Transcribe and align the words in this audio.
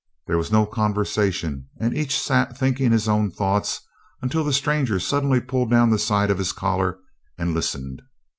There 0.25 0.39
was 0.39 0.51
no 0.51 0.65
conversation, 0.65 1.67
and 1.79 1.95
each 1.95 2.19
sat 2.19 2.57
thinking 2.57 2.91
his 2.91 3.07
own 3.07 3.29
thoughts 3.29 3.81
until 4.19 4.43
the 4.43 4.51
stranger 4.51 4.99
suddenly 4.99 5.39
pulled 5.39 5.69
down 5.69 5.91
the 5.91 5.99
side 5.99 6.31
of 6.31 6.39
his 6.39 6.53
collar 6.53 6.97
and 7.37 7.53
listened. 7.53 8.01